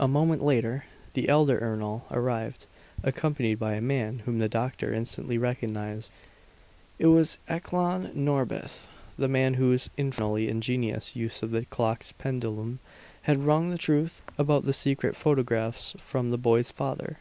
A 0.00 0.08
moment 0.08 0.42
later, 0.42 0.86
the 1.14 1.28
elder 1.28 1.60
Ernol 1.60 2.02
arrived, 2.10 2.66
accompanied 3.04 3.60
by 3.60 3.74
a 3.74 3.80
man 3.80 4.18
whom 4.26 4.40
the 4.40 4.48
doctor 4.48 4.92
instantly 4.92 5.38
recognized. 5.38 6.10
It 6.98 7.06
was 7.06 7.38
Eklan 7.48 8.12
Norbith, 8.12 8.88
the 9.16 9.28
man 9.28 9.54
whose 9.54 9.88
infernally 9.96 10.48
ingenious 10.48 11.14
use 11.14 11.44
of 11.44 11.52
the 11.52 11.64
clock's 11.64 12.10
pendulum 12.10 12.80
had 13.22 13.38
wrung 13.46 13.70
the 13.70 13.78
truth 13.78 14.20
about 14.36 14.64
the 14.64 14.72
secret 14.72 15.14
photographs 15.14 15.94
from 15.96 16.30
the 16.30 16.38
boy's 16.38 16.72
father. 16.72 17.20